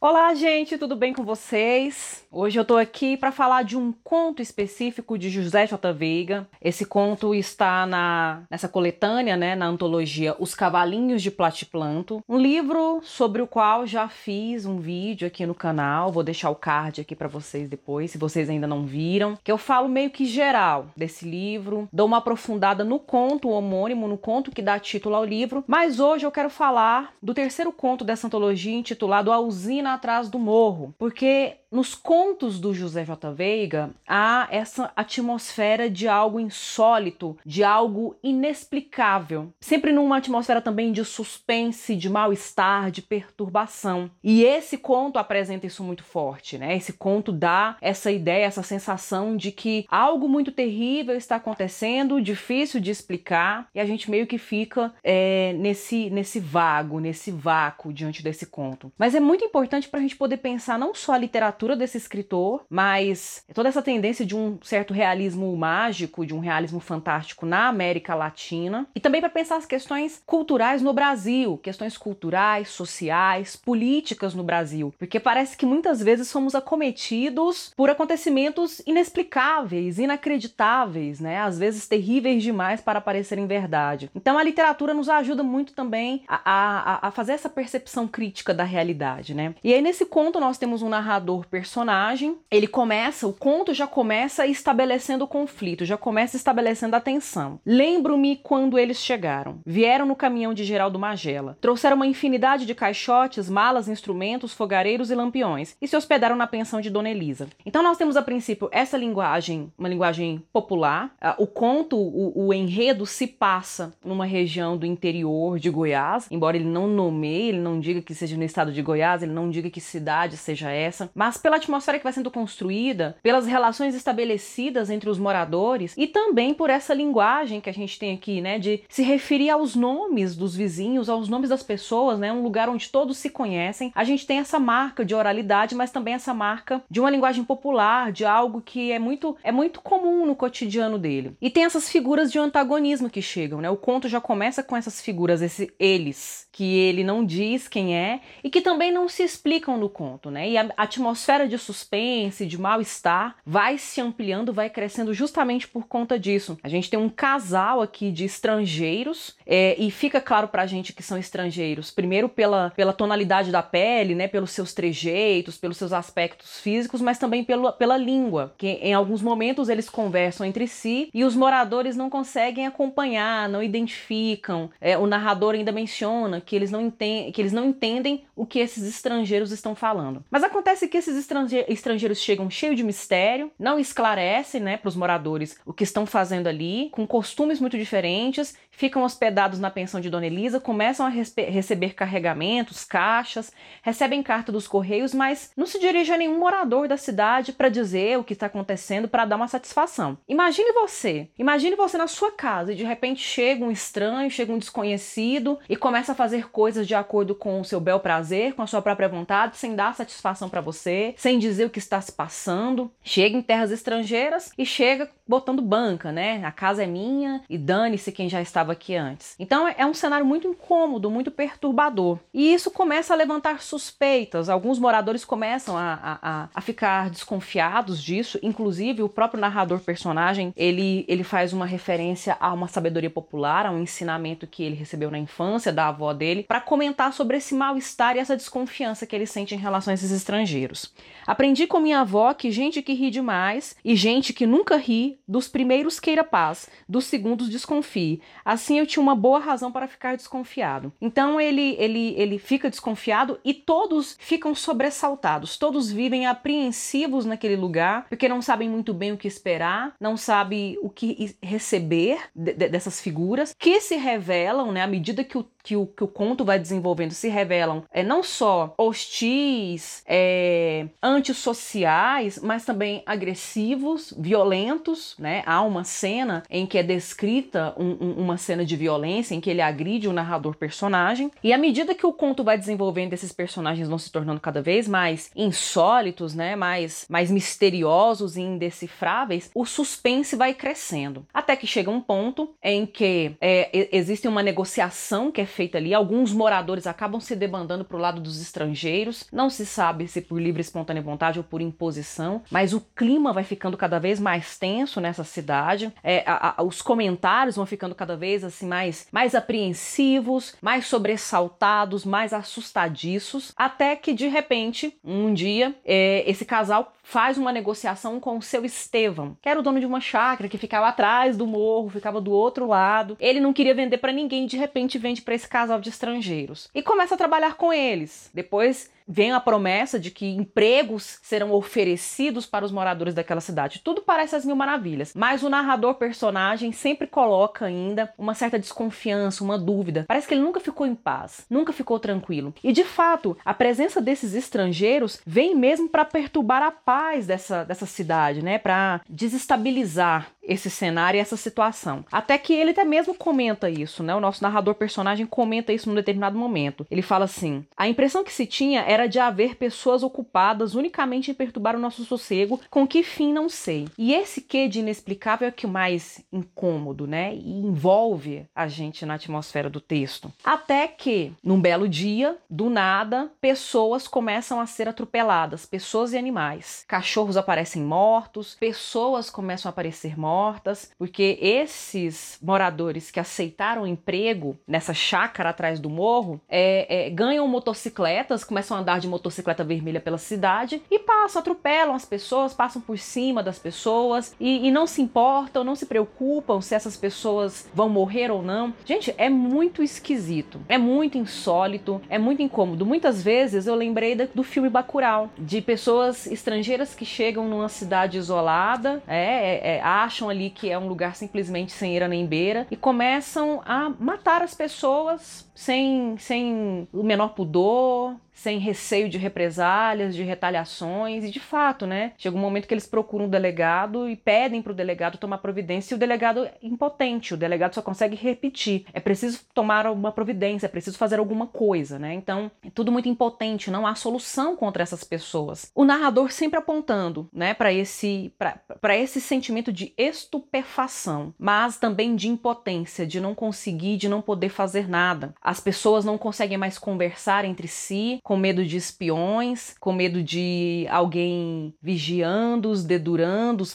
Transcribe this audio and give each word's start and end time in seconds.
Olá, 0.00 0.34
gente, 0.34 0.78
tudo 0.78 0.96
bem 0.96 1.12
com 1.12 1.24
vocês? 1.24 2.23
Hoje 2.36 2.58
eu 2.58 2.64
tô 2.64 2.76
aqui 2.76 3.16
para 3.16 3.30
falar 3.30 3.62
de 3.62 3.76
um 3.76 3.94
conto 4.02 4.42
específico 4.42 5.16
de 5.16 5.30
José 5.30 5.68
J. 5.68 5.92
Veiga. 5.92 6.48
Esse 6.60 6.84
conto 6.84 7.32
está 7.32 7.86
na 7.86 8.42
nessa 8.50 8.68
coletânea, 8.68 9.36
né, 9.36 9.54
na 9.54 9.66
antologia 9.66 10.34
Os 10.40 10.52
Cavalinhos 10.52 11.22
de 11.22 11.30
Platiplanto, 11.30 12.24
um 12.28 12.36
livro 12.36 12.98
sobre 13.04 13.40
o 13.40 13.46
qual 13.46 13.86
já 13.86 14.08
fiz 14.08 14.66
um 14.66 14.80
vídeo 14.80 15.28
aqui 15.28 15.46
no 15.46 15.54
canal. 15.54 16.10
Vou 16.10 16.24
deixar 16.24 16.50
o 16.50 16.56
card 16.56 17.02
aqui 17.02 17.14
para 17.14 17.28
vocês 17.28 17.68
depois, 17.68 18.10
se 18.10 18.18
vocês 18.18 18.50
ainda 18.50 18.66
não 18.66 18.84
viram, 18.84 19.38
que 19.44 19.52
eu 19.52 19.56
falo 19.56 19.88
meio 19.88 20.10
que 20.10 20.26
geral 20.26 20.88
desse 20.96 21.24
livro, 21.24 21.88
dou 21.92 22.08
uma 22.08 22.16
aprofundada 22.16 22.82
no 22.82 22.98
conto 22.98 23.48
homônimo, 23.48 24.08
no 24.08 24.18
conto 24.18 24.50
que 24.50 24.60
dá 24.60 24.76
título 24.80 25.14
ao 25.14 25.24
livro, 25.24 25.62
mas 25.68 26.00
hoje 26.00 26.26
eu 26.26 26.32
quero 26.32 26.50
falar 26.50 27.14
do 27.22 27.32
terceiro 27.32 27.70
conto 27.70 28.04
dessa 28.04 28.26
antologia 28.26 28.74
intitulado 28.74 29.30
A 29.30 29.38
Usina 29.38 29.94
Atrás 29.94 30.28
do 30.28 30.38
Morro, 30.40 30.92
porque 30.98 31.58
nos 31.74 31.92
contos 31.92 32.60
do 32.60 32.72
José 32.72 33.04
J. 33.04 33.32
Veiga 33.32 33.90
há 34.06 34.46
essa 34.48 34.92
atmosfera 34.94 35.90
de 35.90 36.06
algo 36.06 36.38
insólito, 36.38 37.36
de 37.44 37.64
algo 37.64 38.16
inexplicável, 38.22 39.52
sempre 39.60 39.92
numa 39.92 40.18
atmosfera 40.18 40.60
também 40.60 40.92
de 40.92 41.04
suspense, 41.04 41.96
de 41.96 42.08
mal-estar, 42.08 42.92
de 42.92 43.02
perturbação. 43.02 44.08
E 44.22 44.44
esse 44.44 44.78
conto 44.78 45.18
apresenta 45.18 45.66
isso 45.66 45.82
muito 45.82 46.04
forte, 46.04 46.56
né? 46.56 46.76
Esse 46.76 46.92
conto 46.92 47.32
dá 47.32 47.76
essa 47.80 48.12
ideia, 48.12 48.44
essa 48.44 48.62
sensação 48.62 49.36
de 49.36 49.50
que 49.50 49.84
algo 49.88 50.28
muito 50.28 50.52
terrível 50.52 51.16
está 51.16 51.36
acontecendo, 51.36 52.22
difícil 52.22 52.80
de 52.80 52.92
explicar, 52.92 53.68
e 53.74 53.80
a 53.80 53.84
gente 53.84 54.08
meio 54.08 54.28
que 54.28 54.38
fica 54.38 54.94
é, 55.02 55.52
nesse, 55.54 56.08
nesse 56.08 56.38
vago, 56.38 57.00
nesse 57.00 57.32
vácuo 57.32 57.92
diante 57.92 58.22
desse 58.22 58.46
conto. 58.46 58.92
Mas 58.96 59.16
é 59.16 59.18
muito 59.18 59.44
importante 59.44 59.88
para 59.88 59.98
a 59.98 60.02
gente 60.02 60.14
poder 60.14 60.36
pensar 60.36 60.78
não 60.78 60.94
só 60.94 61.14
a 61.14 61.18
literatura 61.18 61.63
literatura 61.64 61.76
desse 61.76 61.96
escritor, 61.96 62.64
mas 62.68 63.42
toda 63.54 63.68
essa 63.68 63.82
tendência 63.82 64.24
de 64.24 64.36
um 64.36 64.58
certo 64.62 64.92
realismo 64.92 65.54
mágico, 65.56 66.26
de 66.26 66.34
um 66.34 66.38
realismo 66.38 66.80
fantástico 66.80 67.46
na 67.46 67.68
América 67.68 68.14
Latina, 68.14 68.86
e 68.94 69.00
também 69.00 69.20
para 69.20 69.30
pensar 69.30 69.56
as 69.56 69.66
questões 69.66 70.22
culturais 70.26 70.82
no 70.82 70.92
Brasil, 70.92 71.58
questões 71.58 71.96
culturais, 71.96 72.68
sociais, 72.68 73.56
políticas 73.56 74.34
no 74.34 74.44
Brasil, 74.44 74.94
porque 74.98 75.18
parece 75.18 75.56
que 75.56 75.66
muitas 75.66 76.00
vezes 76.00 76.28
somos 76.28 76.54
acometidos 76.54 77.72
por 77.76 77.88
acontecimentos 77.88 78.82
inexplicáveis, 78.86 79.98
inacreditáveis, 79.98 81.20
né? 81.20 81.40
Às 81.40 81.58
vezes 81.58 81.88
terríveis 81.88 82.42
demais 82.42 82.80
para 82.80 83.00
parecerem 83.00 83.46
verdade. 83.46 84.10
Então 84.14 84.36
a 84.38 84.42
literatura 84.42 84.92
nos 84.92 85.08
ajuda 85.08 85.42
muito 85.42 85.72
também 85.72 86.22
a, 86.28 86.40
a, 86.44 87.08
a 87.08 87.10
fazer 87.10 87.32
essa 87.32 87.48
percepção 87.48 88.06
crítica 88.06 88.52
da 88.52 88.64
realidade, 88.64 89.34
né? 89.34 89.54
E 89.62 89.72
aí 89.72 89.80
nesse 89.80 90.04
conto 90.04 90.40
nós 90.40 90.58
temos 90.58 90.82
um 90.82 90.88
narrador 90.88 91.46
personagem, 91.54 92.36
ele 92.50 92.66
começa, 92.66 93.28
o 93.28 93.32
conto 93.32 93.72
já 93.72 93.86
começa 93.86 94.44
estabelecendo 94.44 95.22
o 95.22 95.28
conflito, 95.28 95.84
já 95.84 95.96
começa 95.96 96.36
estabelecendo 96.36 96.96
a 96.96 97.00
tensão. 97.00 97.60
Lembro-me 97.64 98.34
quando 98.34 98.76
eles 98.76 98.96
chegaram. 98.96 99.60
Vieram 99.64 100.04
no 100.04 100.16
caminhão 100.16 100.52
de 100.52 100.64
Geraldo 100.64 100.98
Magela. 100.98 101.56
Trouxeram 101.60 101.94
uma 101.94 102.08
infinidade 102.08 102.66
de 102.66 102.74
caixotes, 102.74 103.48
malas, 103.48 103.86
instrumentos, 103.86 104.52
fogareiros 104.52 105.12
e 105.12 105.14
lampiões 105.14 105.76
e 105.80 105.86
se 105.86 105.96
hospedaram 105.96 106.34
na 106.34 106.48
pensão 106.48 106.80
de 106.80 106.90
Dona 106.90 107.08
Elisa. 107.08 107.46
Então 107.64 107.84
nós 107.84 107.96
temos 107.96 108.16
a 108.16 108.22
princípio 108.22 108.68
essa 108.72 108.96
linguagem, 108.96 109.72
uma 109.78 109.88
linguagem 109.88 110.42
popular. 110.52 111.14
Ah, 111.20 111.36
o 111.38 111.46
conto, 111.46 111.96
o, 111.96 112.46
o 112.46 112.52
enredo 112.52 113.06
se 113.06 113.28
passa 113.28 113.94
numa 114.04 114.26
região 114.26 114.76
do 114.76 114.86
interior 114.86 115.60
de 115.60 115.70
Goiás, 115.70 116.26
embora 116.32 116.56
ele 116.56 116.68
não 116.68 116.88
nomeie, 116.88 117.50
ele 117.50 117.60
não 117.60 117.78
diga 117.78 118.02
que 118.02 118.12
seja 118.12 118.36
no 118.36 118.42
estado 118.42 118.72
de 118.72 118.82
Goiás, 118.82 119.22
ele 119.22 119.32
não 119.32 119.48
diga 119.48 119.70
que 119.70 119.80
cidade 119.80 120.36
seja 120.36 120.72
essa, 120.72 121.08
mas 121.14 121.33
pela 121.36 121.56
atmosfera 121.56 121.98
que 121.98 122.04
vai 122.04 122.12
sendo 122.12 122.30
construída, 122.30 123.16
pelas 123.22 123.46
relações 123.46 123.94
estabelecidas 123.94 124.90
entre 124.90 125.08
os 125.08 125.18
moradores 125.18 125.94
e 125.96 126.06
também 126.06 126.54
por 126.54 126.70
essa 126.70 126.94
linguagem 126.94 127.60
que 127.60 127.70
a 127.70 127.74
gente 127.74 127.98
tem 127.98 128.14
aqui, 128.14 128.40
né, 128.40 128.58
de 128.58 128.82
se 128.88 129.02
referir 129.02 129.50
aos 129.50 129.74
nomes 129.74 130.36
dos 130.36 130.54
vizinhos, 130.54 131.08
aos 131.08 131.28
nomes 131.28 131.50
das 131.50 131.62
pessoas, 131.62 132.18
né, 132.18 132.32
um 132.32 132.42
lugar 132.42 132.68
onde 132.68 132.88
todos 132.88 133.16
se 133.16 133.30
conhecem. 133.30 133.92
A 133.94 134.04
gente 134.04 134.26
tem 134.26 134.38
essa 134.38 134.58
marca 134.58 135.04
de 135.04 135.14
oralidade, 135.14 135.74
mas 135.74 135.90
também 135.90 136.14
essa 136.14 136.34
marca 136.34 136.82
de 136.90 137.00
uma 137.00 137.10
linguagem 137.10 137.44
popular, 137.44 138.12
de 138.12 138.24
algo 138.24 138.60
que 138.60 138.92
é 138.92 138.98
muito 138.98 139.36
é 139.42 139.52
muito 139.52 139.80
comum 139.80 140.26
no 140.26 140.34
cotidiano 140.34 140.98
dele. 140.98 141.36
E 141.40 141.50
tem 141.50 141.64
essas 141.64 141.88
figuras 141.88 142.30
de 142.30 142.38
antagonismo 142.38 143.10
que 143.10 143.22
chegam, 143.22 143.60
né? 143.60 143.70
O 143.70 143.76
conto 143.76 144.08
já 144.08 144.20
começa 144.20 144.62
com 144.62 144.76
essas 144.76 145.00
figuras, 145.00 145.42
esse 145.42 145.72
eles, 145.78 146.48
que 146.52 146.76
ele 146.76 147.02
não 147.02 147.24
diz 147.24 147.68
quem 147.68 147.96
é 147.96 148.20
e 148.42 148.50
que 148.50 148.60
também 148.60 148.92
não 148.92 149.08
se 149.08 149.22
explicam 149.22 149.76
no 149.76 149.88
conto, 149.88 150.30
né? 150.30 150.48
E 150.48 150.56
a 150.56 150.70
atmosfera 150.76 151.23
atmosfera 151.24 151.48
de 151.48 151.58
suspense, 151.58 152.44
de 152.44 152.60
mal-estar, 152.60 153.36
vai 153.46 153.78
se 153.78 154.00
ampliando, 154.00 154.52
vai 154.52 154.68
crescendo 154.68 155.14
justamente 155.14 155.66
por 155.66 155.86
conta 155.86 156.18
disso. 156.18 156.58
A 156.62 156.68
gente 156.68 156.90
tem 156.90 156.98
um 156.98 157.08
casal 157.08 157.80
aqui 157.80 158.10
de 158.10 158.24
estrangeiros 158.24 159.34
é, 159.46 159.74
e 159.78 159.90
fica 159.90 160.20
claro 160.20 160.48
pra 160.48 160.66
gente 160.66 160.92
que 160.92 161.02
são 161.02 161.16
estrangeiros, 161.16 161.90
primeiro 161.90 162.28
pela, 162.28 162.70
pela 162.76 162.92
tonalidade 162.92 163.50
da 163.50 163.62
pele, 163.62 164.14
né, 164.14 164.28
pelos 164.28 164.50
seus 164.50 164.74
trejeitos, 164.74 165.56
pelos 165.56 165.78
seus 165.78 165.92
aspectos 165.92 166.60
físicos, 166.60 167.00
mas 167.00 167.18
também 167.18 167.42
pelo, 167.42 167.72
pela 167.72 167.96
língua, 167.96 168.52
que 168.58 168.66
em 168.66 168.92
alguns 168.92 169.22
momentos 169.22 169.70
eles 169.70 169.88
conversam 169.88 170.46
entre 170.46 170.68
si 170.68 171.08
e 171.14 171.24
os 171.24 171.34
moradores 171.34 171.96
não 171.96 172.10
conseguem 172.10 172.66
acompanhar, 172.66 173.48
não 173.48 173.62
identificam. 173.62 174.70
É, 174.78 174.98
o 174.98 175.06
narrador 175.06 175.54
ainda 175.54 175.72
menciona 175.72 176.40
que 176.40 176.54
eles, 176.54 176.70
não 176.70 176.82
entendem, 176.82 177.32
que 177.32 177.40
eles 177.40 177.52
não 177.52 177.64
entendem 177.64 178.24
o 178.36 178.44
que 178.44 178.58
esses 178.58 178.84
estrangeiros 178.84 179.52
estão 179.52 179.74
falando. 179.74 180.22
Mas 180.30 180.44
acontece 180.44 180.86
que 180.86 180.98
esses 180.98 181.13
estrangeiros 181.16 182.18
chegam 182.18 182.50
cheio 182.50 182.74
de 182.74 182.82
mistério, 182.82 183.50
não 183.58 183.78
esclarecem, 183.78 184.60
né, 184.60 184.76
para 184.76 184.88
os 184.88 184.96
moradores 184.96 185.56
o 185.64 185.72
que 185.72 185.84
estão 185.84 186.06
fazendo 186.06 186.46
ali, 186.46 186.88
com 186.92 187.06
costumes 187.06 187.60
muito 187.60 187.78
diferentes, 187.78 188.54
ficam 188.70 189.02
hospedados 189.02 189.60
na 189.60 189.70
pensão 189.70 190.00
de 190.00 190.10
Dona 190.10 190.26
Elisa, 190.26 190.60
começam 190.60 191.06
a 191.06 191.08
receber 191.08 191.94
carregamentos, 191.94 192.84
caixas, 192.84 193.52
recebem 193.82 194.22
carta 194.22 194.50
dos 194.50 194.66
correios, 194.66 195.14
mas 195.14 195.50
não 195.56 195.66
se 195.66 195.78
dirige 195.78 196.12
a 196.12 196.18
nenhum 196.18 196.38
morador 196.38 196.88
da 196.88 196.96
cidade 196.96 197.52
para 197.52 197.68
dizer 197.68 198.18
o 198.18 198.24
que 198.24 198.32
está 198.32 198.46
acontecendo, 198.46 199.08
para 199.08 199.24
dar 199.24 199.36
uma 199.36 199.48
satisfação. 199.48 200.18
Imagine 200.28 200.72
você, 200.72 201.28
imagine 201.38 201.76
você 201.76 201.96
na 201.96 202.06
sua 202.06 202.32
casa 202.32 202.72
e 202.72 202.76
de 202.76 202.84
repente 202.84 203.22
chega 203.22 203.64
um 203.64 203.70
estranho, 203.70 204.30
chega 204.30 204.52
um 204.52 204.58
desconhecido 204.58 205.58
e 205.68 205.76
começa 205.76 206.12
a 206.12 206.14
fazer 206.14 206.50
coisas 206.50 206.86
de 206.86 206.94
acordo 206.94 207.34
com 207.34 207.60
o 207.60 207.64
seu 207.64 207.80
bel 207.80 208.00
prazer, 208.00 208.54
com 208.54 208.62
a 208.62 208.66
sua 208.66 208.82
própria 208.82 209.08
vontade, 209.08 209.56
sem 209.56 209.74
dar 209.74 209.94
satisfação 209.94 210.48
para 210.48 210.60
você, 210.60 211.03
sem 211.16 211.38
dizer 211.38 211.66
o 211.66 211.70
que 211.70 211.78
está 211.78 212.00
se 212.00 212.12
passando, 212.12 212.90
chega 213.02 213.36
em 213.36 213.42
terras 213.42 213.70
estrangeiras 213.70 214.50
e 214.56 214.64
chega 214.64 215.10
botando 215.26 215.62
banca, 215.62 216.12
né? 216.12 216.44
A 216.44 216.52
casa 216.52 216.84
é 216.84 216.86
minha 216.86 217.42
e 217.48 217.56
dane-se 217.56 218.12
quem 218.12 218.28
já 218.28 218.40
estava 218.40 218.72
aqui 218.72 218.94
antes. 218.94 219.34
Então 219.38 219.66
é 219.66 219.84
um 219.84 219.94
cenário 219.94 220.24
muito 220.24 220.46
incômodo, 220.46 221.10
muito 221.10 221.30
perturbador. 221.30 222.18
E 222.32 222.52
isso 222.52 222.70
começa 222.70 223.14
a 223.14 223.16
levantar 223.16 223.62
suspeitas. 223.62 224.48
Alguns 224.48 224.78
moradores 224.78 225.24
começam 225.24 225.76
a, 225.76 226.18
a, 226.22 226.48
a 226.54 226.60
ficar 226.60 227.10
desconfiados 227.10 228.02
disso. 228.02 228.38
Inclusive, 228.42 229.02
o 229.02 229.08
próprio 229.08 229.40
narrador 229.40 229.80
personagem 229.80 230.52
ele, 230.56 231.04
ele 231.08 231.24
faz 231.24 231.52
uma 231.52 231.66
referência 231.66 232.36
a 232.38 232.52
uma 232.52 232.68
sabedoria 232.68 233.10
popular, 233.10 233.66
a 233.66 233.70
um 233.70 233.82
ensinamento 233.82 234.46
que 234.46 234.62
ele 234.62 234.76
recebeu 234.76 235.10
na 235.10 235.18
infância 235.18 235.72
da 235.72 235.88
avó 235.88 236.12
dele, 236.12 236.44
para 236.44 236.60
comentar 236.60 237.12
sobre 237.12 237.36
esse 237.36 237.54
mal-estar 237.54 238.16
e 238.16 238.18
essa 238.18 238.36
desconfiança 238.36 239.06
que 239.06 239.16
ele 239.16 239.26
sente 239.26 239.54
em 239.54 239.58
relação 239.58 239.90
a 239.90 239.94
esses 239.94 240.10
estrangeiros. 240.10 240.92
Aprendi 241.26 241.66
com 241.66 241.80
minha 241.80 242.00
avó 242.00 242.34
que 242.34 242.50
gente 242.50 242.82
que 242.82 242.92
ri 242.92 243.10
demais 243.10 243.76
e 243.84 243.96
gente 243.96 244.32
que 244.32 244.46
nunca 244.46 244.76
ri, 244.76 245.18
dos 245.26 245.48
primeiros 245.48 245.98
queira 245.98 246.22
paz, 246.22 246.68
dos 246.88 247.06
segundos 247.06 247.48
desconfie. 247.48 248.20
Assim 248.44 248.78
eu 248.78 248.86
tinha 248.86 249.02
uma 249.02 249.14
boa 249.14 249.38
razão 249.38 249.72
para 249.72 249.88
ficar 249.88 250.16
desconfiado. 250.16 250.92
Então 251.00 251.40
ele 251.40 251.76
ele 251.78 252.14
ele 252.16 252.38
fica 252.38 252.68
desconfiado 252.68 253.38
e 253.44 253.54
todos 253.54 254.16
ficam 254.18 254.54
sobressaltados. 254.54 255.56
Todos 255.56 255.90
vivem 255.90 256.26
apreensivos 256.26 257.24
naquele 257.24 257.56
lugar 257.56 258.06
porque 258.08 258.28
não 258.28 258.42
sabem 258.42 258.68
muito 258.68 258.92
bem 258.92 259.12
o 259.12 259.16
que 259.16 259.28
esperar, 259.28 259.94
não 259.98 260.16
sabem 260.16 260.78
o 260.82 260.90
que 260.90 261.36
receber 261.42 262.18
de, 262.34 262.52
de, 262.52 262.68
dessas 262.68 263.00
figuras 263.00 263.54
que 263.58 263.80
se 263.80 263.96
revelam, 263.96 264.72
né, 264.72 264.82
à 264.82 264.86
medida 264.86 265.24
que 265.24 265.38
o 265.38 265.46
que 265.64 265.74
o, 265.74 265.86
que 265.86 266.04
o 266.04 266.08
conto 266.08 266.44
vai 266.44 266.58
desenvolvendo 266.58 267.12
se 267.12 267.28
revelam 267.28 267.84
é, 267.90 268.02
não 268.02 268.22
só 268.22 268.74
hostis, 268.76 270.04
é, 270.06 270.83
antissociais, 271.02 272.38
mas 272.42 272.64
também 272.64 273.02
agressivos, 273.06 274.12
violentos, 274.16 275.14
né? 275.18 275.42
Há 275.46 275.62
uma 275.62 275.84
cena 275.84 276.42
em 276.50 276.66
que 276.66 276.78
é 276.78 276.82
descrita 276.82 277.74
um, 277.76 277.96
um, 278.00 278.12
uma 278.24 278.36
cena 278.36 278.64
de 278.64 278.76
violência 278.76 279.34
em 279.34 279.40
que 279.40 279.50
ele 279.50 279.60
agride 279.60 280.08
o 280.08 280.12
narrador 280.12 280.56
personagem. 280.56 281.30
E 281.42 281.52
à 281.52 281.58
medida 281.58 281.94
que 281.94 282.06
o 282.06 282.12
conto 282.12 282.44
vai 282.44 282.58
desenvolvendo, 282.58 283.12
esses 283.12 283.32
personagens 283.32 283.88
vão 283.88 283.98
se 283.98 284.10
tornando 284.10 284.40
cada 284.40 284.62
vez 284.62 284.88
mais 284.88 285.30
insólitos, 285.34 286.34
né? 286.34 286.56
Mais, 286.56 287.06
mais 287.08 287.30
misteriosos 287.30 288.36
e 288.36 288.40
indecifráveis, 288.40 289.50
o 289.54 289.64
suspense 289.64 290.36
vai 290.36 290.54
crescendo. 290.54 291.26
Até 291.32 291.56
que 291.56 291.66
chega 291.66 291.90
um 291.90 292.00
ponto 292.00 292.54
em 292.62 292.86
que 292.86 293.36
é, 293.40 293.88
existe 293.92 294.26
uma 294.28 294.42
negociação 294.42 295.30
que 295.30 295.40
é 295.40 295.46
feita 295.46 295.78
ali, 295.78 295.94
alguns 295.94 296.32
moradores 296.32 296.86
acabam 296.86 297.20
se 297.20 297.34
debandando 297.34 297.84
para 297.84 297.96
o 297.96 298.00
lado 298.00 298.20
dos 298.20 298.40
estrangeiros, 298.40 299.24
não 299.32 299.50
se 299.50 299.66
sabe 299.66 300.08
se 300.08 300.20
por 300.20 300.40
livre 300.40 300.60
espontânea 300.74 301.02
vontade 301.02 301.38
ou 301.38 301.44
por 301.44 301.60
imposição, 301.60 302.42
mas 302.50 302.74
o 302.74 302.80
clima 302.80 303.32
vai 303.32 303.44
ficando 303.44 303.76
cada 303.76 304.00
vez 304.00 304.18
mais 304.18 304.58
tenso 304.58 305.00
nessa 305.00 305.22
cidade, 305.22 305.92
é, 306.02 306.24
a, 306.26 306.56
a, 306.60 306.62
os 306.64 306.82
comentários 306.82 307.54
vão 307.54 307.64
ficando 307.64 307.94
cada 307.94 308.16
vez 308.16 308.42
assim 308.42 308.66
mais, 308.66 309.06
mais 309.12 309.34
apreensivos, 309.34 310.56
mais 310.60 310.86
sobressaltados, 310.86 312.04
mais 312.04 312.32
assustadiços, 312.32 313.52
até 313.56 313.94
que 313.94 314.12
de 314.12 314.26
repente, 314.26 314.98
um 315.04 315.32
dia, 315.32 315.74
é, 315.84 316.24
esse 316.26 316.44
casal 316.44 316.92
faz 317.04 317.36
uma 317.36 317.52
negociação 317.52 318.18
com 318.18 318.38
o 318.38 318.42
seu 318.42 318.64
Estevão, 318.64 319.36
que 319.40 319.48
era 319.48 319.60
o 319.60 319.62
dono 319.62 319.78
de 319.78 319.86
uma 319.86 320.00
chácara 320.00 320.48
que 320.48 320.58
ficava 320.58 320.88
atrás 320.88 321.36
do 321.36 321.46
morro, 321.46 321.90
ficava 321.90 322.20
do 322.20 322.32
outro 322.32 322.66
lado. 322.66 323.16
Ele 323.20 323.40
não 323.40 323.52
queria 323.52 323.74
vender 323.74 323.98
para 323.98 324.12
ninguém, 324.12 324.46
de 324.46 324.56
repente 324.56 324.98
vende 324.98 325.20
para 325.20 325.34
esse 325.34 325.46
casal 325.46 325.80
de 325.80 325.90
estrangeiros 325.90 326.68
e 326.74 326.82
começa 326.82 327.14
a 327.14 327.18
trabalhar 327.18 327.54
com 327.54 327.72
eles. 327.72 328.30
Depois 328.32 328.90
vem 329.06 329.32
a 329.32 329.40
promessa 329.40 329.98
de 329.98 330.10
que 330.10 330.26
empregos 330.26 331.18
serão 331.22 331.52
oferecidos 331.52 332.46
para 332.46 332.64
os 332.64 332.72
moradores 332.72 333.14
daquela 333.14 333.40
cidade. 333.40 333.80
Tudo 333.84 334.02
parece 334.02 334.36
as 334.36 334.44
mil 334.44 334.56
maravilhas, 334.56 335.12
mas 335.14 335.42
o 335.42 335.48
narrador 335.48 335.94
personagem 335.94 336.72
sempre 336.72 337.06
coloca 337.06 337.66
ainda 337.66 338.12
uma 338.18 338.34
certa 338.34 338.58
desconfiança, 338.58 339.44
uma 339.44 339.58
dúvida. 339.58 340.04
Parece 340.08 340.26
que 340.26 340.34
ele 340.34 340.42
nunca 340.42 340.60
ficou 340.60 340.86
em 340.86 340.94
paz, 340.94 341.44
nunca 341.50 341.72
ficou 341.72 341.98
tranquilo. 341.98 342.54
E 342.62 342.72
de 342.72 342.84
fato, 342.84 343.36
a 343.44 343.54
presença 343.54 344.00
desses 344.00 344.34
estrangeiros 344.34 345.20
vem 345.26 345.54
mesmo 345.54 345.88
para 345.88 346.04
perturbar 346.04 346.62
a 346.62 346.70
paz 346.70 347.26
dessa, 347.26 347.64
dessa 347.64 347.86
cidade, 347.86 348.42
né? 348.42 348.58
Para 348.58 349.00
desestabilizar 349.08 350.28
esse 350.46 350.70
cenário 350.70 351.18
e 351.18 351.20
essa 351.20 351.36
situação. 351.36 352.04
Até 352.10 352.36
que 352.38 352.52
ele 352.52 352.70
até 352.70 352.84
mesmo 352.84 353.14
comenta 353.14 353.70
isso, 353.70 354.02
né? 354.02 354.14
O 354.14 354.20
nosso 354.20 354.42
narrador 354.42 354.74
personagem 354.74 355.26
comenta 355.26 355.72
isso 355.72 355.88
num 355.88 355.94
determinado 355.94 356.38
momento. 356.38 356.86
Ele 356.90 357.02
fala 357.02 357.24
assim: 357.24 357.64
a 357.76 357.88
impressão 357.88 358.24
que 358.24 358.32
se 358.32 358.46
tinha 358.46 358.82
era 358.82 359.06
de 359.06 359.18
haver 359.18 359.56
pessoas 359.56 360.02
ocupadas 360.02 360.74
unicamente 360.74 361.30
em 361.30 361.34
perturbar 361.34 361.76
o 361.76 361.80
nosso 361.80 362.04
sossego, 362.04 362.60
com 362.70 362.86
que 362.86 363.02
fim 363.02 363.32
não 363.32 363.48
sei. 363.48 363.88
E 363.96 364.12
esse 364.12 364.40
quê 364.40 364.68
de 364.68 364.80
inexplicável 364.80 365.46
é 365.46 365.50
o 365.50 365.54
que 365.54 365.66
mais 365.66 366.22
incômodo, 366.32 367.06
né? 367.06 367.34
E 367.34 367.60
envolve 367.60 368.46
a 368.54 368.68
gente 368.68 369.06
na 369.06 369.14
atmosfera 369.14 369.70
do 369.70 369.80
texto. 369.80 370.32
Até 370.44 370.86
que, 370.86 371.32
num 371.42 371.60
belo 371.60 371.88
dia, 371.88 372.36
do 372.48 372.68
nada, 372.68 373.30
pessoas 373.40 374.06
começam 374.06 374.60
a 374.60 374.66
ser 374.66 374.88
atropeladas, 374.88 375.66
pessoas 375.66 376.12
e 376.12 376.18
animais. 376.18 376.84
Cachorros 376.86 377.36
aparecem 377.36 377.82
mortos, 377.82 378.54
pessoas 378.54 379.30
começam 379.30 379.68
a 379.68 379.70
aparecer 379.70 380.18
mortas 380.18 380.33
mortas, 380.34 380.90
porque 380.98 381.38
esses 381.40 382.38
moradores 382.42 383.08
que 383.08 383.20
aceitaram 383.20 383.86
emprego 383.86 384.58
nessa 384.66 384.92
chácara 384.92 385.50
atrás 385.50 385.78
do 385.78 385.88
morro 385.88 386.40
é, 386.48 387.06
é, 387.06 387.10
ganham 387.10 387.46
motocicletas, 387.46 388.42
começam 388.42 388.76
a 388.76 388.80
andar 388.80 388.98
de 388.98 389.06
motocicleta 389.06 389.62
vermelha 389.62 390.00
pela 390.00 390.18
cidade 390.18 390.82
e 390.90 390.98
passam, 390.98 391.38
atropelam 391.38 391.94
as 391.94 392.04
pessoas, 392.04 392.52
passam 392.52 392.82
por 392.82 392.98
cima 392.98 393.44
das 393.44 393.60
pessoas 393.60 394.34
e, 394.40 394.66
e 394.66 394.70
não 394.72 394.88
se 394.88 395.00
importam, 395.00 395.62
não 395.62 395.76
se 395.76 395.86
preocupam 395.86 396.60
se 396.60 396.74
essas 396.74 396.96
pessoas 396.96 397.68
vão 397.72 397.88
morrer 397.88 398.32
ou 398.32 398.42
não. 398.42 398.74
Gente, 398.84 399.14
é 399.16 399.30
muito 399.30 399.84
esquisito, 399.84 400.60
é 400.68 400.76
muito 400.76 401.16
insólito, 401.16 402.00
é 402.08 402.18
muito 402.18 402.42
incômodo. 402.42 402.84
Muitas 402.84 403.22
vezes 403.22 403.68
eu 403.68 403.74
lembrei 403.76 404.16
do 404.34 404.42
filme 404.42 404.68
Bacurau, 404.68 405.30
de 405.38 405.60
pessoas 405.60 406.26
estrangeiras 406.26 406.92
que 406.92 407.04
chegam 407.04 407.48
numa 407.48 407.68
cidade 407.68 408.18
isolada, 408.18 409.00
é, 409.06 409.16
é, 409.16 409.76
é 409.76 409.80
acham 409.80 410.23
acham 410.24 410.30
ali 410.30 410.50
que 410.50 410.70
é 410.70 410.78
um 410.78 410.88
lugar 410.88 411.14
simplesmente 411.14 411.72
sem 411.72 411.92
eira 411.92 412.08
nem 412.08 412.26
beira 412.26 412.66
e 412.70 412.76
começam 412.76 413.62
a 413.64 413.90
matar 413.90 414.42
as 414.42 414.54
pessoas 414.54 415.48
sem, 415.54 416.16
sem 416.18 416.88
o 416.92 417.02
menor 417.02 417.28
pudor, 417.28 418.16
sem 418.34 418.58
receio 418.58 419.08
de 419.08 419.16
represálias, 419.16 420.14
de 420.14 420.24
retaliações, 420.24 421.24
e 421.24 421.30
de 421.30 421.38
fato, 421.38 421.86
né? 421.86 422.12
Chega 422.18 422.36
um 422.36 422.40
momento 422.40 422.66
que 422.66 422.74
eles 422.74 422.86
procuram 422.86 423.26
um 423.26 423.28
delegado 423.28 424.08
e 424.08 424.16
pedem 424.16 424.60
para 424.60 424.72
o 424.72 424.74
delegado 424.74 425.16
tomar 425.16 425.38
providência 425.38 425.94
e 425.94 425.96
o 425.96 425.98
delegado 425.98 426.44
é 426.44 426.54
impotente, 426.60 427.32
o 427.32 427.36
delegado 427.36 427.74
só 427.74 427.80
consegue 427.80 428.16
repetir. 428.16 428.84
É 428.92 428.98
preciso 428.98 429.40
tomar 429.54 429.86
alguma 429.86 430.10
providência, 430.10 430.66
é 430.66 430.68
preciso 430.68 430.98
fazer 430.98 431.20
alguma 431.20 431.46
coisa, 431.46 431.98
né? 431.98 432.12
Então, 432.12 432.50
é 432.64 432.70
tudo 432.70 432.90
muito 432.90 433.08
impotente, 433.08 433.70
não 433.70 433.86
há 433.86 433.94
solução 433.94 434.56
contra 434.56 434.82
essas 434.82 435.04
pessoas. 435.04 435.70
O 435.74 435.84
narrador 435.84 436.32
sempre 436.32 436.58
apontando, 436.58 437.28
né, 437.32 437.54
para 437.54 437.72
esse 437.72 438.32
para 438.80 438.96
esse 438.96 439.20
sentimento 439.20 439.72
de 439.72 439.94
estupefação, 440.14 441.34
mas 441.38 441.76
também 441.76 442.14
de 442.16 442.28
impotência, 442.28 443.06
de 443.06 443.20
não 443.20 443.34
conseguir, 443.34 443.96
de 443.96 444.08
não 444.08 444.22
poder 444.22 444.48
fazer 444.48 444.88
nada. 444.88 445.34
As 445.42 445.60
pessoas 445.60 446.04
não 446.04 446.16
conseguem 446.16 446.56
mais 446.56 446.78
conversar 446.78 447.44
entre 447.44 447.68
si, 447.68 448.20
com 448.22 448.36
medo 448.36 448.64
de 448.64 448.76
espiões, 448.76 449.74
com 449.80 449.92
medo 449.92 450.22
de 450.22 450.86
alguém 450.90 451.74
vigiando-os, 451.82 452.84
dedurando-os 452.84 453.74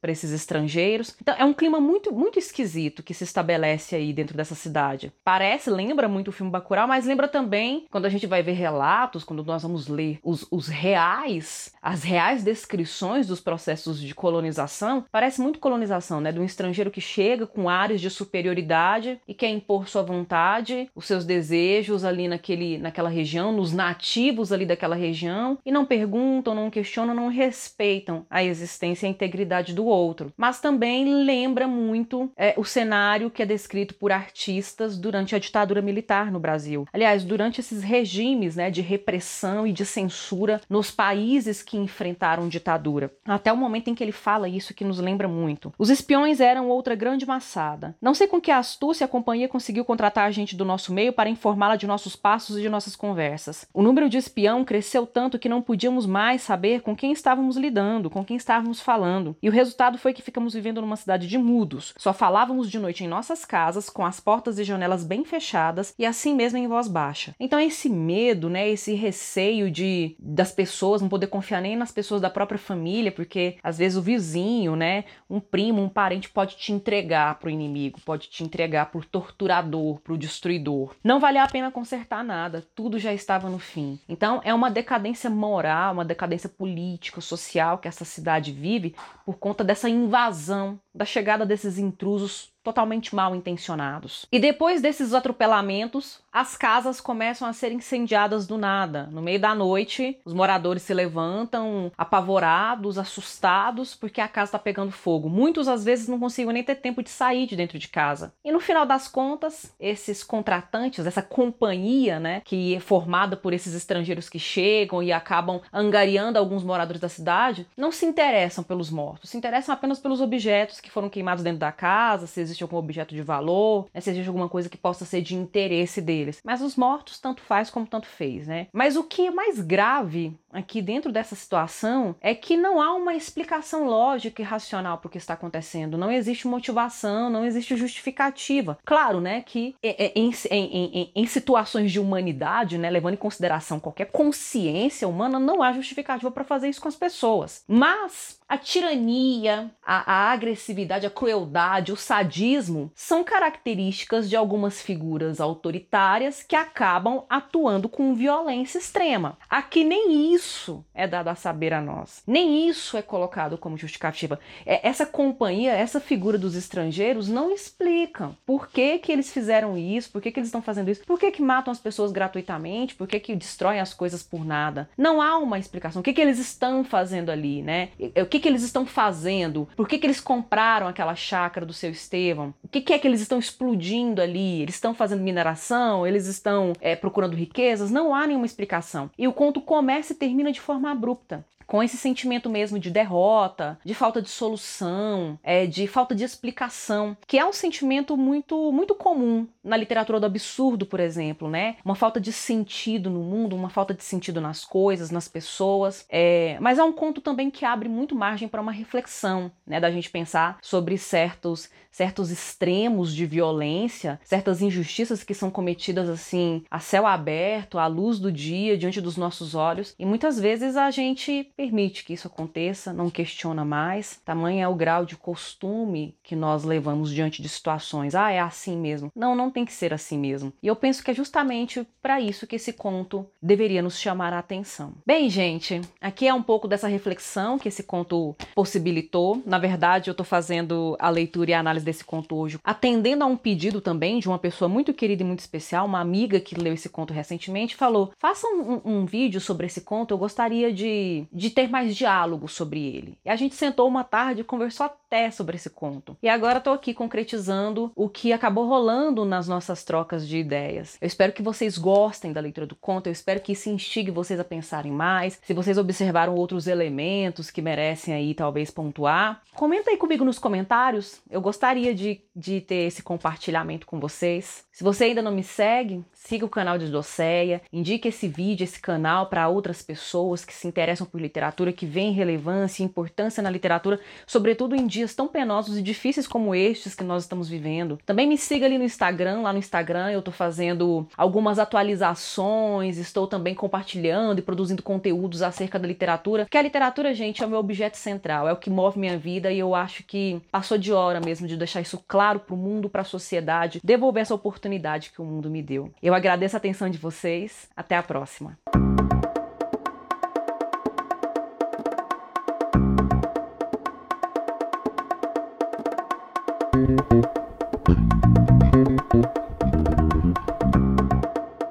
para 0.00 0.12
esses 0.12 0.30
estrangeiros. 0.30 1.16
Então 1.20 1.34
é 1.36 1.44
um 1.44 1.54
clima 1.54 1.80
muito, 1.80 2.12
muito 2.12 2.38
esquisito 2.38 3.02
que 3.02 3.14
se 3.14 3.24
estabelece 3.24 3.96
aí 3.96 4.12
dentro 4.12 4.36
dessa 4.36 4.54
cidade. 4.54 5.12
Parece, 5.24 5.70
lembra 5.70 6.08
muito 6.08 6.28
o 6.28 6.32
filme 6.32 6.52
Bacurau, 6.52 6.86
mas 6.86 7.06
lembra 7.06 7.28
também 7.28 7.86
quando 7.90 8.06
a 8.06 8.10
gente 8.10 8.26
vai 8.26 8.42
ver 8.42 8.52
relatos, 8.52 9.24
quando 9.24 9.44
nós 9.44 9.62
vamos 9.62 9.88
ler 9.88 10.18
os, 10.22 10.46
os 10.50 10.68
reais, 10.68 11.72
as 11.82 12.02
reais 12.02 12.44
descrições 12.44 13.26
dos 13.26 13.40
processos 13.40 14.00
de 14.00 14.14
colonização, 14.14 15.04
parece 15.10 15.40
muito 15.40 15.58
colonização, 15.58 15.77
né? 16.20 16.32
De 16.32 16.40
um 16.40 16.44
estrangeiro 16.44 16.90
que 16.90 17.00
chega 17.00 17.46
com 17.46 17.68
áreas 17.68 18.00
de 18.00 18.10
superioridade 18.10 19.20
e 19.26 19.34
quer 19.34 19.48
impor 19.48 19.88
sua 19.88 20.02
vontade, 20.02 20.90
os 20.94 21.06
seus 21.06 21.24
desejos 21.24 22.04
ali 22.04 22.28
naquele, 22.28 22.78
naquela 22.78 23.08
região, 23.08 23.52
nos 23.52 23.72
nativos 23.72 24.52
ali 24.52 24.66
daquela 24.66 24.96
região 24.96 25.58
e 25.64 25.70
não 25.70 25.84
perguntam, 25.84 26.54
não 26.54 26.70
questionam, 26.70 27.14
não 27.14 27.28
respeitam 27.28 28.26
a 28.30 28.42
existência 28.42 29.06
e 29.06 29.08
a 29.08 29.10
integridade 29.10 29.74
do 29.74 29.86
outro. 29.86 30.32
Mas 30.36 30.60
também 30.60 31.24
lembra 31.24 31.66
muito 31.66 32.30
é, 32.36 32.54
o 32.56 32.64
cenário 32.64 33.30
que 33.30 33.42
é 33.42 33.46
descrito 33.46 33.94
por 33.94 34.12
artistas 34.12 34.98
durante 34.98 35.34
a 35.34 35.38
ditadura 35.38 35.82
militar 35.82 36.30
no 36.30 36.40
Brasil. 36.40 36.86
Aliás, 36.92 37.24
durante 37.24 37.60
esses 37.60 37.82
regimes 37.82 38.56
né, 38.56 38.70
de 38.70 38.80
repressão 38.80 39.66
e 39.66 39.72
de 39.72 39.84
censura 39.84 40.60
nos 40.68 40.90
países 40.90 41.62
que 41.62 41.76
enfrentaram 41.76 42.48
ditadura. 42.48 43.12
Até 43.24 43.52
o 43.52 43.56
momento 43.56 43.88
em 43.88 43.94
que 43.94 44.02
ele 44.02 44.12
fala 44.12 44.48
isso 44.48 44.74
que 44.74 44.84
nos 44.84 44.98
lembra 44.98 45.28
muito. 45.28 45.67
Os 45.78 45.90
espiões 45.90 46.40
eram 46.40 46.68
outra 46.68 46.94
grande 46.94 47.26
massada. 47.26 47.96
Não 48.00 48.14
sei 48.14 48.26
com 48.26 48.40
que 48.40 48.50
astúcia 48.50 49.04
a 49.04 49.08
companhia 49.08 49.48
conseguiu 49.48 49.84
contratar 49.84 50.26
a 50.26 50.30
gente 50.30 50.56
do 50.56 50.64
nosso 50.64 50.92
meio 50.92 51.12
para 51.12 51.28
informá-la 51.28 51.76
de 51.76 51.86
nossos 51.86 52.14
passos 52.16 52.58
e 52.58 52.62
de 52.62 52.68
nossas 52.68 52.94
conversas. 52.94 53.66
O 53.72 53.82
número 53.82 54.08
de 54.08 54.18
espião 54.18 54.64
cresceu 54.64 55.06
tanto 55.06 55.38
que 55.38 55.48
não 55.48 55.62
podíamos 55.62 56.06
mais 56.06 56.42
saber 56.42 56.82
com 56.82 56.94
quem 56.94 57.12
estávamos 57.12 57.56
lidando, 57.56 58.10
com 58.10 58.24
quem 58.24 58.36
estávamos 58.36 58.80
falando. 58.80 59.36
E 59.42 59.48
o 59.48 59.52
resultado 59.52 59.98
foi 59.98 60.12
que 60.12 60.22
ficamos 60.22 60.54
vivendo 60.54 60.80
numa 60.80 60.96
cidade 60.96 61.26
de 61.26 61.38
mudos. 61.38 61.94
Só 61.96 62.12
falávamos 62.12 62.70
de 62.70 62.78
noite 62.78 63.04
em 63.04 63.08
nossas 63.08 63.44
casas, 63.44 63.90
com 63.90 64.04
as 64.04 64.20
portas 64.20 64.58
e 64.58 64.64
janelas 64.64 65.04
bem 65.04 65.24
fechadas 65.24 65.94
e 65.98 66.04
assim 66.06 66.34
mesmo 66.34 66.58
em 66.58 66.68
voz 66.68 66.88
baixa. 66.88 67.34
Então 67.38 67.58
esse 67.58 67.88
medo, 67.88 68.48
né, 68.48 68.68
esse 68.68 68.94
receio 68.94 69.70
de 69.70 70.16
das 70.18 70.52
pessoas 70.52 71.00
não 71.00 71.08
poder 71.08 71.28
confiar 71.28 71.60
nem 71.60 71.76
nas 71.76 71.92
pessoas 71.92 72.20
da 72.20 72.30
própria 72.30 72.58
família, 72.58 73.12
porque 73.12 73.56
às 73.62 73.78
vezes 73.78 73.96
o 73.96 74.02
vizinho, 74.02 74.76
né, 74.76 75.04
um 75.28 75.40
primo, 75.40 75.57
um 75.60 75.88
parente 75.88 76.28
pode 76.28 76.56
te 76.56 76.72
entregar 76.72 77.38
pro 77.38 77.50
inimigo, 77.50 78.00
pode 78.04 78.28
te 78.28 78.44
entregar 78.44 78.86
pro 78.86 79.04
torturador, 79.04 79.98
pro 80.00 80.16
destruidor. 80.16 80.94
Não 81.02 81.20
valia 81.20 81.42
a 81.42 81.48
pena 81.48 81.70
consertar 81.70 82.24
nada, 82.24 82.66
tudo 82.74 82.98
já 82.98 83.12
estava 83.12 83.48
no 83.48 83.58
fim. 83.58 83.98
Então 84.08 84.40
é 84.44 84.54
uma 84.54 84.70
decadência 84.70 85.28
moral, 85.28 85.94
uma 85.94 86.04
decadência 86.04 86.48
política, 86.48 87.20
social 87.20 87.78
que 87.78 87.88
essa 87.88 88.04
cidade 88.04 88.52
vive 88.52 88.94
por 89.24 89.36
conta 89.38 89.64
dessa 89.64 89.88
invasão, 89.88 90.78
da 90.94 91.04
chegada 91.04 91.44
desses 91.44 91.78
intrusos 91.78 92.50
totalmente 92.62 93.14
mal 93.14 93.34
intencionados. 93.34 94.26
E 94.30 94.38
depois 94.38 94.82
desses 94.82 95.14
atropelamentos, 95.14 96.20
as 96.38 96.56
casas 96.56 97.00
começam 97.00 97.48
a 97.48 97.52
ser 97.52 97.72
incendiadas 97.72 98.46
do 98.46 98.56
nada. 98.56 99.08
No 99.10 99.20
meio 99.20 99.40
da 99.40 99.56
noite, 99.56 100.20
os 100.24 100.32
moradores 100.32 100.84
se 100.84 100.94
levantam 100.94 101.90
apavorados, 101.98 102.96
assustados, 102.96 103.96
porque 103.96 104.20
a 104.20 104.28
casa 104.28 104.50
está 104.50 104.58
pegando 104.58 104.92
fogo. 104.92 105.28
Muitos 105.28 105.66
às 105.66 105.84
vezes 105.84 106.06
não 106.06 106.20
conseguem 106.20 106.52
nem 106.52 106.62
ter 106.62 106.76
tempo 106.76 107.02
de 107.02 107.10
sair 107.10 107.44
de 107.44 107.56
dentro 107.56 107.76
de 107.76 107.88
casa. 107.88 108.32
E 108.44 108.52
no 108.52 108.60
final 108.60 108.86
das 108.86 109.08
contas, 109.08 109.74
esses 109.80 110.22
contratantes, 110.22 111.04
essa 111.04 111.22
companhia, 111.22 112.20
né, 112.20 112.40
que 112.44 112.76
é 112.76 112.78
formada 112.78 113.36
por 113.36 113.52
esses 113.52 113.74
estrangeiros 113.74 114.28
que 114.28 114.38
chegam 114.38 115.02
e 115.02 115.10
acabam 115.10 115.60
angariando 115.72 116.38
alguns 116.38 116.62
moradores 116.62 117.00
da 117.00 117.08
cidade, 117.08 117.66
não 117.76 117.90
se 117.90 118.06
interessam 118.06 118.62
pelos 118.62 118.90
mortos, 118.90 119.30
se 119.30 119.36
interessam 119.36 119.74
apenas 119.74 119.98
pelos 119.98 120.20
objetos 120.20 120.80
que 120.80 120.88
foram 120.90 121.08
queimados 121.08 121.42
dentro 121.42 121.58
da 121.58 121.72
casa, 121.72 122.28
se 122.28 122.40
existe 122.40 122.62
algum 122.62 122.76
objeto 122.76 123.12
de 123.12 123.22
valor, 123.22 123.86
né, 123.92 124.00
se 124.00 124.10
existe 124.10 124.28
alguma 124.28 124.48
coisa 124.48 124.68
que 124.68 124.76
possa 124.76 125.04
ser 125.04 125.20
de 125.20 125.34
interesse 125.34 126.00
deles. 126.00 126.27
Mas 126.44 126.62
os 126.62 126.76
mortos 126.76 127.18
tanto 127.18 127.42
faz 127.42 127.70
como 127.70 127.86
tanto 127.86 128.06
fez, 128.06 128.46
né? 128.46 128.68
Mas 128.72 128.96
o 128.96 129.04
que 129.04 129.26
é 129.26 129.30
mais 129.30 129.60
grave 129.60 130.36
aqui 130.52 130.80
dentro 130.80 131.12
dessa 131.12 131.34
situação 131.34 132.14
é 132.20 132.34
que 132.34 132.56
não 132.56 132.80
há 132.80 132.94
uma 132.94 133.14
explicação 133.14 133.84
lógica 133.84 134.42
e 134.42 134.44
racional 134.44 134.98
para 134.98 135.08
o 135.08 135.10
que 135.10 135.18
está 135.18 135.34
acontecendo. 135.34 135.98
Não 135.98 136.10
existe 136.10 136.48
motivação, 136.48 137.30
não 137.30 137.44
existe 137.44 137.76
justificativa. 137.76 138.78
Claro, 138.84 139.20
né, 139.20 139.42
que 139.42 139.74
é, 139.82 140.06
é, 140.06 140.12
em, 140.14 140.32
em, 140.50 141.00
em, 141.00 141.12
em 141.14 141.26
situações 141.26 141.92
de 141.92 142.00
humanidade, 142.00 142.78
né, 142.78 142.90
levando 142.90 143.14
em 143.14 143.18
consideração 143.18 143.80
qualquer 143.80 144.06
consciência 144.06 145.08
humana, 145.08 145.38
não 145.38 145.62
há 145.62 145.72
justificativa 145.72 146.30
para 146.30 146.44
fazer 146.44 146.68
isso 146.68 146.80
com 146.80 146.88
as 146.88 146.96
pessoas. 146.96 147.62
Mas 147.66 148.37
a 148.48 148.56
tirania, 148.56 149.70
a, 149.84 150.12
a, 150.12 150.32
agressividade, 150.32 151.06
a 151.06 151.10
crueldade, 151.10 151.92
o 151.92 151.96
sadismo 151.96 152.90
são 152.94 153.22
características 153.22 154.28
de 154.28 154.36
algumas 154.36 154.80
figuras 154.80 155.40
autoritárias 155.40 156.42
que 156.42 156.56
acabam 156.56 157.24
atuando 157.28 157.88
com 157.88 158.14
violência 158.14 158.78
extrema. 158.78 159.36
Aqui 159.50 159.84
nem 159.84 160.32
isso 160.32 160.84
é 160.94 161.06
dado 161.06 161.28
a 161.28 161.34
saber 161.34 161.74
a 161.74 161.80
nós, 161.80 162.22
nem 162.26 162.66
isso 162.68 162.96
é 162.96 163.02
colocado 163.02 163.58
como 163.58 163.76
justificativa. 163.76 164.40
É, 164.64 164.86
essa 164.88 165.04
companhia, 165.04 165.72
essa 165.72 166.00
figura 166.00 166.38
dos 166.38 166.54
estrangeiros 166.54 167.28
não 167.28 167.52
explicam 167.52 168.34
por 168.46 168.68
que, 168.68 168.98
que 168.98 169.12
eles 169.12 169.30
fizeram 169.30 169.76
isso, 169.76 170.10
por 170.10 170.22
que, 170.22 170.32
que 170.32 170.40
eles 170.40 170.48
estão 170.48 170.62
fazendo 170.62 170.90
isso, 170.90 171.04
por 171.04 171.18
que, 171.18 171.30
que 171.30 171.42
matam 171.42 171.70
as 171.70 171.78
pessoas 171.78 172.12
gratuitamente, 172.12 172.94
por 172.94 173.06
que, 173.06 173.20
que 173.20 173.36
destroem 173.36 173.80
as 173.80 173.92
coisas 173.92 174.22
por 174.22 174.44
nada. 174.44 174.88
Não 174.96 175.20
há 175.20 175.36
uma 175.36 175.58
explicação. 175.58 176.00
O 176.00 176.02
que, 176.02 176.14
que 176.14 176.20
eles 176.20 176.38
estão 176.38 176.82
fazendo 176.82 177.30
ali, 177.30 177.62
né? 177.62 177.90
O 178.16 178.26
que 178.26 178.37
que, 178.38 178.42
que 178.42 178.48
eles 178.48 178.62
estão 178.62 178.86
fazendo? 178.86 179.68
Por 179.76 179.88
que, 179.88 179.98
que 179.98 180.06
eles 180.06 180.20
compraram 180.20 180.86
aquela 180.86 181.14
chácara 181.14 181.66
do 181.66 181.72
seu 181.72 181.90
Estevão? 181.90 182.54
O 182.62 182.68
que, 182.68 182.80
que 182.80 182.92
é 182.92 182.98
que 182.98 183.06
eles 183.06 183.20
estão 183.20 183.38
explodindo 183.38 184.22
ali? 184.22 184.62
Eles 184.62 184.76
estão 184.76 184.94
fazendo 184.94 185.22
mineração? 185.22 186.06
Eles 186.06 186.26
estão 186.26 186.72
é, 186.80 186.94
procurando 186.94 187.34
riquezas? 187.34 187.90
Não 187.90 188.14
há 188.14 188.26
nenhuma 188.26 188.46
explicação. 188.46 189.10
E 189.18 189.26
o 189.26 189.32
conto 189.32 189.60
começa 189.60 190.12
e 190.12 190.16
termina 190.16 190.52
de 190.52 190.60
forma 190.60 190.90
abrupta 190.90 191.44
com 191.68 191.82
esse 191.82 191.98
sentimento 191.98 192.48
mesmo 192.48 192.78
de 192.78 192.90
derrota, 192.90 193.78
de 193.84 193.94
falta 193.94 194.22
de 194.22 194.30
solução, 194.30 195.38
é, 195.42 195.66
de 195.66 195.86
falta 195.86 196.14
de 196.14 196.24
explicação, 196.24 197.16
que 197.26 197.38
é 197.38 197.44
um 197.44 197.52
sentimento 197.52 198.16
muito, 198.16 198.72
muito 198.72 198.94
comum 198.94 199.46
na 199.62 199.76
literatura 199.76 200.18
do 200.18 200.24
absurdo, 200.24 200.86
por 200.86 200.98
exemplo, 200.98 201.48
né? 201.48 201.76
Uma 201.84 201.94
falta 201.94 202.18
de 202.18 202.32
sentido 202.32 203.10
no 203.10 203.20
mundo, 203.20 203.54
uma 203.54 203.68
falta 203.68 203.92
de 203.92 204.02
sentido 204.02 204.40
nas 204.40 204.64
coisas, 204.64 205.10
nas 205.10 205.28
pessoas. 205.28 206.06
É, 206.08 206.56
mas 206.58 206.78
é 206.78 206.82
um 206.82 206.92
conto 206.92 207.20
também 207.20 207.50
que 207.50 207.66
abre 207.66 207.88
muito 207.88 208.14
margem 208.14 208.48
para 208.48 208.62
uma 208.62 208.72
reflexão, 208.72 209.52
né? 209.66 209.78
Da 209.78 209.90
gente 209.90 210.08
pensar 210.08 210.58
sobre 210.62 210.96
certos, 210.96 211.68
certos 211.90 212.30
extremos 212.30 213.14
de 213.14 213.26
violência, 213.26 214.18
certas 214.24 214.62
injustiças 214.62 215.22
que 215.22 215.34
são 215.34 215.50
cometidas 215.50 216.08
assim 216.08 216.64
a 216.70 216.78
céu 216.78 217.06
aberto, 217.06 217.78
à 217.78 217.86
luz 217.86 218.18
do 218.18 218.32
dia, 218.32 218.78
diante 218.78 219.02
dos 219.02 219.18
nossos 219.18 219.54
olhos. 219.54 219.94
E 219.98 220.06
muitas 220.06 220.40
vezes 220.40 220.76
a 220.76 220.90
gente 220.90 221.52
permite 221.58 222.04
que 222.04 222.12
isso 222.12 222.28
aconteça, 222.28 222.92
não 222.92 223.10
questiona 223.10 223.64
mais. 223.64 224.20
Tamanho 224.24 224.60
é 224.60 224.68
o 224.68 224.76
grau 224.76 225.04
de 225.04 225.16
costume 225.16 226.14
que 226.22 226.36
nós 226.36 226.62
levamos 226.62 227.10
diante 227.10 227.42
de 227.42 227.48
situações. 227.48 228.14
Ah, 228.14 228.30
é 228.30 228.38
assim 228.38 228.76
mesmo. 228.76 229.10
Não, 229.14 229.34
não 229.34 229.50
tem 229.50 229.64
que 229.64 229.72
ser 229.72 229.92
assim 229.92 230.16
mesmo. 230.16 230.52
E 230.62 230.68
eu 230.68 230.76
penso 230.76 231.02
que 231.02 231.10
é 231.10 231.14
justamente 231.14 231.84
para 232.00 232.20
isso 232.20 232.46
que 232.46 232.54
esse 232.54 232.72
conto 232.72 233.26
deveria 233.42 233.82
nos 233.82 233.98
chamar 233.98 234.32
a 234.32 234.38
atenção. 234.38 234.92
Bem, 235.04 235.28
gente, 235.28 235.80
aqui 236.00 236.28
é 236.28 236.32
um 236.32 236.44
pouco 236.44 236.68
dessa 236.68 236.86
reflexão 236.86 237.58
que 237.58 237.66
esse 237.66 237.82
conto 237.82 238.36
possibilitou. 238.54 239.42
Na 239.44 239.58
verdade, 239.58 240.10
eu 240.10 240.12
estou 240.12 240.24
fazendo 240.24 240.96
a 241.00 241.10
leitura 241.10 241.50
e 241.50 241.54
a 241.54 241.58
análise 241.58 241.84
desse 241.84 242.04
conto 242.04 242.36
hoje, 242.36 242.60
atendendo 242.62 243.24
a 243.24 243.26
um 243.26 243.36
pedido 243.36 243.80
também 243.80 244.20
de 244.20 244.28
uma 244.28 244.38
pessoa 244.38 244.68
muito 244.68 244.94
querida 244.94 245.24
e 245.24 245.26
muito 245.26 245.40
especial, 245.40 245.86
uma 245.86 245.98
amiga 245.98 246.38
que 246.38 246.54
leu 246.54 246.74
esse 246.74 246.88
conto 246.88 247.12
recentemente, 247.12 247.74
falou: 247.74 248.12
faça 248.16 248.46
um, 248.46 248.80
um 248.84 249.04
vídeo 249.04 249.40
sobre 249.40 249.66
esse 249.66 249.80
conto, 249.80 250.14
eu 250.14 250.18
gostaria 250.18 250.72
de, 250.72 251.26
de 251.32 251.47
de 251.48 251.54
ter 251.54 251.68
mais 251.68 251.96
diálogo 251.96 252.46
sobre 252.48 252.80
ele. 252.80 253.18
E 253.24 253.30
a 253.30 253.36
gente 253.36 253.54
sentou 253.54 253.88
uma 253.88 254.04
tarde 254.04 254.42
e 254.42 254.44
conversou 254.44 254.86
até 255.08 255.30
sobre 255.30 255.56
esse 255.56 255.70
conto. 255.70 256.16
E 256.22 256.28
agora 256.28 256.58
estou 256.58 256.74
aqui 256.74 256.92
concretizando 256.92 257.90
o 257.96 258.10
que 258.10 258.30
acabou 258.30 258.68
rolando 258.68 259.24
nas 259.24 259.48
nossas 259.48 259.82
trocas 259.82 260.28
de 260.28 260.36
ideias. 260.36 260.98
Eu 261.00 261.06
espero 261.06 261.32
que 261.32 261.42
vocês 261.42 261.78
gostem 261.78 262.30
da 262.30 262.40
leitura 262.42 262.66
do 262.66 262.76
conto, 262.76 263.06
eu 263.06 263.12
espero 263.12 263.40
que 263.40 263.52
isso 263.52 263.70
instigue 263.70 264.10
vocês 264.10 264.38
a 264.38 264.44
pensarem 264.44 264.92
mais. 264.92 265.40
Se 265.42 265.54
vocês 265.54 265.78
observaram 265.78 266.34
outros 266.34 266.66
elementos 266.66 267.50
que 267.50 267.62
merecem 267.62 268.12
aí 268.12 268.34
talvez 268.34 268.70
pontuar, 268.70 269.42
comenta 269.54 269.90
aí 269.90 269.96
comigo 269.96 270.24
nos 270.24 270.38
comentários. 270.38 271.20
Eu 271.30 271.40
gostaria 271.40 271.94
de, 271.94 272.20
de 272.36 272.60
ter 272.60 272.86
esse 272.86 273.02
compartilhamento 273.02 273.86
com 273.86 273.98
vocês. 273.98 274.64
Se 274.70 274.84
você 274.84 275.04
ainda 275.04 275.22
não 275.22 275.32
me 275.32 275.42
segue, 275.42 276.04
siga 276.12 276.44
o 276.44 276.50
canal 276.50 276.76
de 276.76 276.88
Doceia, 276.88 277.62
indique 277.72 278.08
esse 278.08 278.28
vídeo, 278.28 278.64
esse 278.64 278.78
canal 278.78 279.26
para 279.26 279.48
outras 279.48 279.80
pessoas 279.80 280.44
que 280.44 280.52
se 280.52 280.68
interessam 280.68 281.06
por 281.06 281.20
literatura, 281.20 281.72
que 281.72 281.86
veem 281.86 282.12
relevância 282.12 282.82
e 282.82 282.86
importância 282.86 283.42
na 283.42 283.50
literatura, 283.50 283.98
sobretudo 284.26 284.76
em 284.76 284.86
dias 284.98 285.14
tão 285.14 285.28
penosos 285.28 285.78
e 285.78 285.82
difíceis 285.82 286.26
como 286.26 286.54
estes 286.54 286.94
que 286.94 287.04
nós 287.04 287.22
estamos 287.22 287.48
vivendo. 287.48 287.98
Também 288.04 288.26
me 288.26 288.36
siga 288.36 288.66
ali 288.66 288.78
no 288.78 288.84
Instagram, 288.84 289.40
lá 289.40 289.52
no 289.52 289.58
Instagram 289.58 290.10
eu 290.10 290.18
estou 290.18 290.34
fazendo 290.34 291.06
algumas 291.16 291.58
atualizações, 291.58 292.98
estou 292.98 293.26
também 293.26 293.54
compartilhando 293.54 294.38
e 294.38 294.42
produzindo 294.42 294.82
conteúdos 294.82 295.42
acerca 295.42 295.78
da 295.78 295.86
literatura, 295.86 296.46
que 296.50 296.58
a 296.58 296.62
literatura, 296.62 297.14
gente, 297.14 297.42
é 297.42 297.46
o 297.46 297.50
meu 297.50 297.58
objeto 297.58 297.96
central, 297.96 298.48
é 298.48 298.52
o 298.52 298.56
que 298.56 298.70
move 298.70 298.98
minha 298.98 299.16
vida 299.16 299.50
e 299.50 299.58
eu 299.58 299.74
acho 299.74 300.02
que 300.04 300.40
passou 300.50 300.76
de 300.76 300.92
hora 300.92 301.20
mesmo 301.20 301.46
de 301.46 301.56
deixar 301.56 301.80
isso 301.80 302.02
claro 302.06 302.40
para 302.40 302.54
o 302.54 302.58
mundo, 302.58 302.88
para 302.88 303.02
a 303.02 303.04
sociedade, 303.04 303.80
devolver 303.82 304.22
essa 304.22 304.34
oportunidade 304.34 305.10
que 305.10 305.22
o 305.22 305.24
mundo 305.24 305.48
me 305.50 305.62
deu. 305.62 305.90
Eu 306.02 306.14
agradeço 306.14 306.56
a 306.56 306.58
atenção 306.58 306.90
de 306.90 306.98
vocês. 306.98 307.68
Até 307.76 307.96
a 307.96 308.02
próxima. 308.02 308.58